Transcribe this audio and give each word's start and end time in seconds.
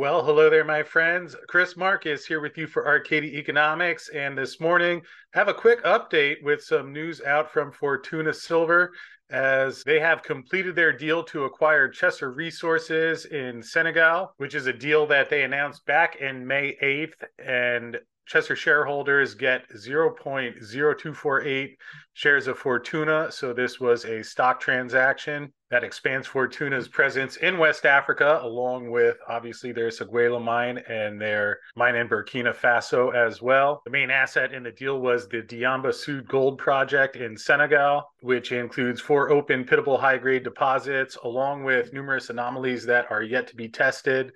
Well, 0.00 0.24
hello 0.24 0.48
there, 0.48 0.64
my 0.64 0.82
friends. 0.82 1.36
Chris 1.46 1.76
Marcus 1.76 2.24
here 2.24 2.40
with 2.40 2.56
you 2.56 2.66
for 2.66 2.88
Arcadia 2.88 3.38
Economics. 3.38 4.08
And 4.08 4.36
this 4.36 4.58
morning, 4.58 5.02
have 5.34 5.48
a 5.48 5.52
quick 5.52 5.84
update 5.84 6.42
with 6.42 6.62
some 6.62 6.90
news 6.90 7.20
out 7.20 7.52
from 7.52 7.70
Fortuna 7.70 8.32
Silver 8.32 8.92
as 9.28 9.84
they 9.84 10.00
have 10.00 10.22
completed 10.22 10.74
their 10.74 10.94
deal 10.94 11.22
to 11.24 11.44
acquire 11.44 11.86
Chesser 11.86 12.34
Resources 12.34 13.26
in 13.26 13.62
Senegal, 13.62 14.32
which 14.38 14.54
is 14.54 14.66
a 14.66 14.72
deal 14.72 15.06
that 15.08 15.28
they 15.28 15.42
announced 15.42 15.84
back 15.84 16.16
in 16.16 16.46
May 16.46 16.78
8th. 16.82 17.22
And 17.38 17.98
Chesser 18.26 18.56
shareholders 18.56 19.34
get 19.34 19.68
0.0248 19.68 21.76
shares 22.14 22.46
of 22.46 22.58
Fortuna. 22.58 23.30
So 23.30 23.52
this 23.52 23.78
was 23.78 24.06
a 24.06 24.24
stock 24.24 24.60
transaction 24.60 25.52
that 25.70 25.84
expands 25.84 26.26
Fortuna's 26.26 26.88
presence 26.88 27.36
in 27.36 27.58
West 27.58 27.86
Africa, 27.86 28.40
along 28.42 28.90
with 28.90 29.16
obviously 29.28 29.72
their 29.72 29.88
Seguela 29.88 30.42
mine 30.42 30.78
and 30.88 31.20
their 31.20 31.60
mine 31.76 31.94
in 31.94 32.08
Burkina 32.08 32.54
Faso 32.54 33.14
as 33.14 33.40
well. 33.40 33.82
The 33.84 33.90
main 33.90 34.10
asset 34.10 34.52
in 34.52 34.64
the 34.64 34.72
deal 34.72 35.00
was 35.00 35.28
the 35.28 35.42
Diamba 35.42 35.94
Sud 35.94 36.26
Gold 36.26 36.58
Project 36.58 37.16
in 37.16 37.36
Senegal, 37.36 38.02
which 38.20 38.52
includes 38.52 39.00
four 39.00 39.30
open 39.30 39.64
pitable 39.64 39.98
high 39.98 40.18
grade 40.18 40.42
deposits, 40.42 41.16
along 41.24 41.64
with 41.64 41.92
numerous 41.92 42.30
anomalies 42.30 42.84
that 42.86 43.10
are 43.10 43.22
yet 43.22 43.46
to 43.48 43.56
be 43.56 43.68
tested 43.68 44.32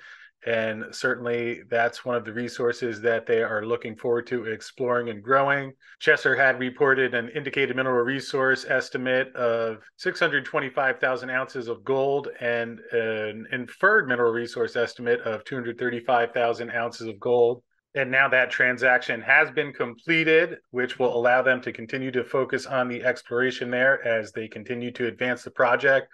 and 0.47 0.85
certainly 0.91 1.63
that's 1.71 2.05
one 2.05 2.17
of 2.17 2.25
the 2.25 2.33
resources 2.33 3.01
that 3.01 3.27
they 3.27 3.43
are 3.43 3.65
looking 3.65 3.97
forward 3.97 4.27
to 4.27 4.45
exploring 4.45 5.09
and 5.09 5.23
growing. 5.23 5.73
Chesser 6.01 6.37
had 6.37 6.59
reported 6.59 7.15
an 7.15 7.31
indicated 7.31 7.77
mineral 7.77 8.05
resource 8.05 8.67
estimate 8.69 9.35
of 9.35 9.79
625,000 9.97 11.31
ounces 11.31 11.69
of 11.69 11.83
gold 11.85 12.29
and 12.41 12.81
an 12.93 13.47
inferred 13.53 14.07
mineral 14.07 14.33
resource 14.33 14.77
estimate 14.77 15.21
of 15.21 15.45
235,000 15.45 16.71
ounces 16.71 17.07
of 17.07 17.19
gold. 17.19 17.63
And 17.97 18.11
now 18.11 18.29
that 18.29 18.51
transaction 18.51 19.23
has 19.23 19.51
been 19.53 19.73
completed, 19.73 20.59
which 20.73 20.99
will 20.99 21.17
allow 21.17 21.43
them 21.43 21.61
to 21.63 21.73
continue 21.73 22.11
to 22.11 22.25
focus 22.25 22.67
on 22.67 22.89
the 22.89 23.05
exploration 23.05 23.71
there 23.71 24.05
as 24.07 24.33
they 24.33 24.49
continue 24.49 24.91
to 24.93 25.07
advance 25.07 25.45
the 25.45 25.53
project. 25.53 26.09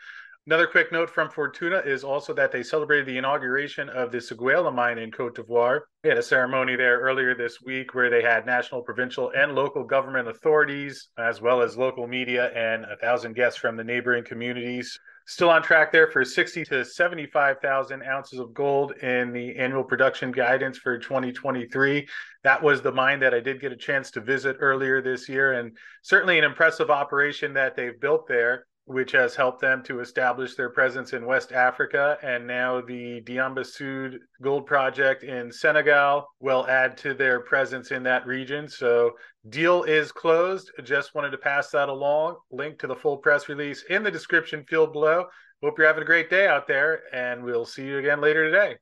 Another 0.50 0.66
quick 0.66 0.90
note 0.90 1.08
from 1.08 1.30
Fortuna 1.30 1.78
is 1.78 2.02
also 2.02 2.34
that 2.34 2.50
they 2.50 2.64
celebrated 2.64 3.06
the 3.06 3.18
inauguration 3.18 3.88
of 3.88 4.10
the 4.10 4.18
Seguela 4.18 4.74
mine 4.74 4.98
in 4.98 5.12
Cote 5.12 5.36
d'Ivoire. 5.36 5.82
They 6.02 6.08
had 6.08 6.18
a 6.18 6.24
ceremony 6.24 6.74
there 6.74 6.98
earlier 6.98 7.36
this 7.36 7.62
week 7.62 7.94
where 7.94 8.10
they 8.10 8.20
had 8.20 8.46
national, 8.46 8.82
provincial, 8.82 9.30
and 9.30 9.54
local 9.54 9.84
government 9.84 10.26
authorities, 10.26 11.10
as 11.16 11.40
well 11.40 11.62
as 11.62 11.78
local 11.78 12.08
media 12.08 12.50
and 12.50 12.84
a 12.86 12.96
thousand 12.96 13.36
guests 13.36 13.60
from 13.60 13.76
the 13.76 13.84
neighboring 13.84 14.24
communities. 14.24 14.98
Still 15.28 15.50
on 15.50 15.62
track 15.62 15.92
there 15.92 16.10
for 16.10 16.24
60 16.24 16.64
to 16.64 16.84
75,000 16.84 18.02
ounces 18.02 18.40
of 18.40 18.52
gold 18.52 18.90
in 19.02 19.32
the 19.32 19.56
annual 19.56 19.84
production 19.84 20.32
guidance 20.32 20.78
for 20.78 20.98
2023. 20.98 22.08
That 22.42 22.60
was 22.60 22.82
the 22.82 22.90
mine 22.90 23.20
that 23.20 23.34
I 23.34 23.38
did 23.38 23.60
get 23.60 23.70
a 23.70 23.76
chance 23.76 24.10
to 24.10 24.20
visit 24.20 24.56
earlier 24.58 25.00
this 25.00 25.28
year, 25.28 25.52
and 25.52 25.76
certainly 26.02 26.38
an 26.38 26.44
impressive 26.44 26.90
operation 26.90 27.54
that 27.54 27.76
they've 27.76 28.00
built 28.00 28.26
there 28.26 28.64
which 28.90 29.12
has 29.12 29.36
helped 29.36 29.60
them 29.60 29.82
to 29.84 30.00
establish 30.00 30.56
their 30.56 30.68
presence 30.68 31.12
in 31.12 31.24
West 31.24 31.52
Africa. 31.52 32.18
And 32.22 32.44
now 32.44 32.80
the 32.80 33.20
Diamba 33.22 33.64
Sud 33.64 34.18
Gold 34.42 34.66
Project 34.66 35.22
in 35.22 35.52
Senegal 35.52 36.26
will 36.40 36.66
add 36.66 36.96
to 36.98 37.14
their 37.14 37.40
presence 37.40 37.92
in 37.92 38.02
that 38.02 38.26
region. 38.26 38.68
So, 38.68 39.12
deal 39.48 39.84
is 39.84 40.10
closed. 40.10 40.72
Just 40.82 41.14
wanted 41.14 41.30
to 41.30 41.38
pass 41.38 41.70
that 41.70 41.88
along. 41.88 42.36
Link 42.50 42.80
to 42.80 42.88
the 42.88 42.96
full 42.96 43.18
press 43.18 43.48
release 43.48 43.84
in 43.88 44.02
the 44.02 44.10
description 44.10 44.64
field 44.68 44.92
below. 44.92 45.26
Hope 45.62 45.78
you're 45.78 45.86
having 45.86 46.02
a 46.02 46.06
great 46.06 46.28
day 46.28 46.48
out 46.48 46.66
there, 46.66 47.02
and 47.12 47.44
we'll 47.44 47.66
see 47.66 47.86
you 47.86 47.98
again 47.98 48.20
later 48.20 48.50
today. 48.50 48.76